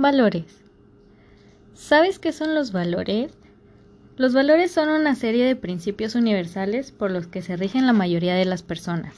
Valores. 0.00 0.46
¿Sabes 1.74 2.18
qué 2.18 2.32
son 2.32 2.54
los 2.54 2.72
valores? 2.72 3.32
Los 4.16 4.32
valores 4.32 4.72
son 4.72 4.88
una 4.88 5.14
serie 5.14 5.44
de 5.44 5.56
principios 5.56 6.14
universales 6.14 6.90
por 6.90 7.10
los 7.10 7.26
que 7.26 7.42
se 7.42 7.58
rigen 7.58 7.86
la 7.86 7.92
mayoría 7.92 8.34
de 8.34 8.46
las 8.46 8.62
personas. 8.62 9.14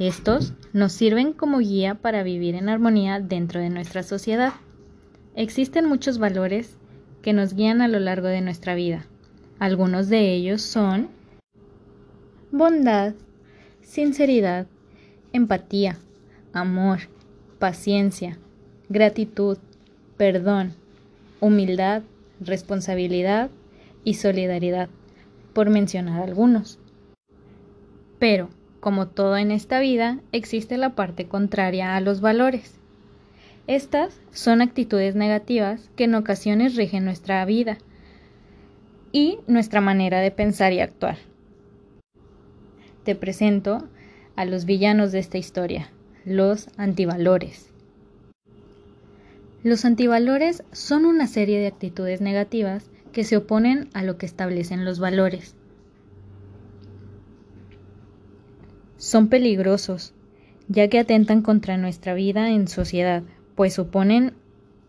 Estos 0.00 0.52
nos 0.72 0.90
sirven 0.90 1.32
como 1.32 1.60
guía 1.60 1.94
para 1.94 2.24
vivir 2.24 2.56
en 2.56 2.68
armonía 2.68 3.20
dentro 3.20 3.60
de 3.60 3.70
nuestra 3.70 4.02
sociedad. 4.02 4.52
Existen 5.36 5.86
muchos 5.86 6.18
valores 6.18 6.76
que 7.22 7.32
nos 7.32 7.54
guían 7.54 7.80
a 7.80 7.86
lo 7.86 8.00
largo 8.00 8.26
de 8.26 8.40
nuestra 8.40 8.74
vida. 8.74 9.06
Algunos 9.60 10.08
de 10.08 10.34
ellos 10.34 10.60
son 10.60 11.08
bondad, 12.50 13.14
sinceridad, 13.80 14.66
empatía, 15.32 15.98
amor, 16.52 16.98
paciencia, 17.60 18.40
gratitud, 18.88 19.58
perdón, 20.20 20.74
humildad, 21.40 22.02
responsabilidad 22.40 23.48
y 24.04 24.12
solidaridad, 24.12 24.90
por 25.54 25.70
mencionar 25.70 26.22
algunos. 26.22 26.78
Pero, 28.18 28.50
como 28.80 29.08
todo 29.08 29.38
en 29.38 29.50
esta 29.50 29.80
vida, 29.80 30.18
existe 30.30 30.76
la 30.76 30.90
parte 30.90 31.26
contraria 31.26 31.96
a 31.96 32.02
los 32.02 32.20
valores. 32.20 32.74
Estas 33.66 34.20
son 34.30 34.60
actitudes 34.60 35.14
negativas 35.14 35.88
que 35.96 36.04
en 36.04 36.14
ocasiones 36.14 36.76
rigen 36.76 37.06
nuestra 37.06 37.42
vida 37.46 37.78
y 39.12 39.38
nuestra 39.46 39.80
manera 39.80 40.20
de 40.20 40.32
pensar 40.32 40.74
y 40.74 40.80
actuar. 40.80 41.16
Te 43.04 43.14
presento 43.14 43.88
a 44.36 44.44
los 44.44 44.66
villanos 44.66 45.12
de 45.12 45.20
esta 45.20 45.38
historia, 45.38 45.88
los 46.26 46.68
antivalores. 46.76 47.69
Los 49.62 49.84
antivalores 49.84 50.64
son 50.72 51.04
una 51.04 51.26
serie 51.26 51.58
de 51.58 51.66
actitudes 51.66 52.22
negativas 52.22 52.90
que 53.12 53.24
se 53.24 53.36
oponen 53.36 53.90
a 53.92 54.02
lo 54.02 54.16
que 54.16 54.24
establecen 54.24 54.86
los 54.86 55.00
valores. 55.00 55.54
Son 58.96 59.28
peligrosos, 59.28 60.14
ya 60.68 60.88
que 60.88 60.98
atentan 60.98 61.42
contra 61.42 61.76
nuestra 61.76 62.14
vida 62.14 62.50
en 62.50 62.68
sociedad, 62.68 63.22
pues 63.54 63.74
suponen 63.74 64.32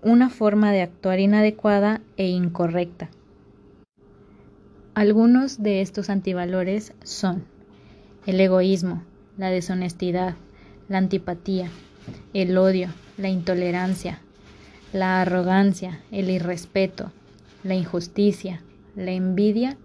una 0.02 0.30
forma 0.30 0.72
de 0.72 0.82
actuar 0.82 1.20
inadecuada 1.20 2.02
e 2.16 2.28
incorrecta. 2.28 3.10
Algunos 4.94 5.62
de 5.62 5.82
estos 5.82 6.10
antivalores 6.10 6.94
son 7.04 7.44
el 8.26 8.40
egoísmo, 8.40 9.04
la 9.38 9.50
deshonestidad, 9.50 10.36
la 10.88 10.98
antipatía, 10.98 11.70
el 12.34 12.58
odio, 12.58 12.90
la 13.18 13.30
intolerancia, 13.30 14.22
la 14.94 15.22
arrogancia, 15.22 16.00
el 16.12 16.30
irrespeto, 16.30 17.12
la 17.64 17.76
injusticia, 17.76 18.62
la 18.96 19.12
envidia 19.12 19.78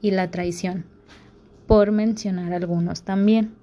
y 0.00 0.10
la 0.10 0.30
traición, 0.30 0.84
por 1.66 1.90
mencionar 1.92 2.52
algunos 2.52 3.02
también. 3.02 3.54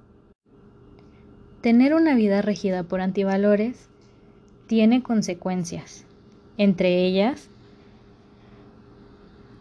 Tener 1.61 1.93
una 1.93 2.15
vida 2.15 2.41
regida 2.41 2.83
por 2.83 3.01
antivalores 3.01 3.89
tiene 4.67 5.03
consecuencias, 5.03 6.05
entre 6.57 7.05
ellas 7.05 7.49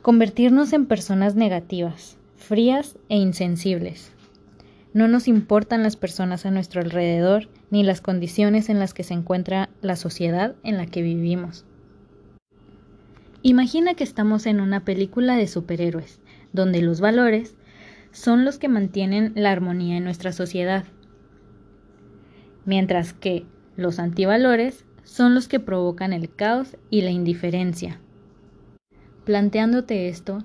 convertirnos 0.01 0.73
en 0.73 0.87
personas 0.87 1.35
negativas, 1.35 2.17
frías 2.37 2.97
e 3.11 3.17
insensibles. 3.17 4.13
No 4.95 5.07
nos 5.07 5.29
importan 5.29 5.83
las 5.83 5.97
personas 5.97 6.47
a 6.47 6.51
nuestro 6.51 6.81
alrededor 6.81 7.49
ni 7.71 7.83
las 7.83 8.01
condiciones 8.01 8.69
en 8.69 8.79
las 8.79 8.95
que 8.95 9.05
se 9.05 9.15
encuentra 9.15 9.69
la 9.83 9.97
sociedad 9.97 10.57
en 10.63 10.77
la 10.77 10.87
que 10.87 11.03
vivimos. 11.03 11.65
Imagina 13.43 13.95
que 13.95 14.05
estamos 14.05 14.47
en 14.47 14.61
una 14.61 14.85
película 14.85 15.37
de 15.37 15.47
superhéroes, 15.47 16.21
donde 16.53 16.83
los 16.83 17.01
valores 17.01 17.55
son 18.11 18.45
los 18.45 18.59
que 18.59 18.69
mantienen 18.69 19.33
la 19.37 19.53
armonía 19.53 19.97
en 19.97 20.05
nuestra 20.05 20.33
sociedad, 20.33 20.85
mientras 22.65 23.13
que 23.13 23.45
los 23.77 23.99
antivalores 23.99 24.85
son 25.05 25.35
los 25.35 25.49
que 25.49 25.61
provocan 25.61 26.13
el 26.13 26.35
caos 26.35 26.77
y 26.91 27.03
la 27.03 27.11
indiferencia. 27.11 28.01
Planteándote 29.25 30.09
esto, 30.09 30.45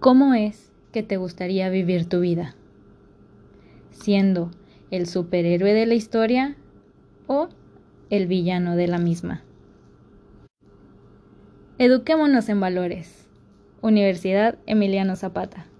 ¿cómo 0.00 0.34
es 0.34 0.71
que 0.92 1.02
te 1.02 1.16
gustaría 1.16 1.68
vivir 1.70 2.08
tu 2.08 2.20
vida? 2.20 2.54
Siendo 3.90 4.50
el 4.90 5.06
superhéroe 5.06 5.72
de 5.72 5.86
la 5.86 5.94
historia 5.94 6.56
o 7.26 7.48
el 8.10 8.26
villano 8.26 8.76
de 8.76 8.86
la 8.86 8.98
misma. 8.98 9.42
Eduquémonos 11.78 12.48
en 12.48 12.60
valores. 12.60 13.26
Universidad 13.80 14.58
Emiliano 14.66 15.16
Zapata. 15.16 15.71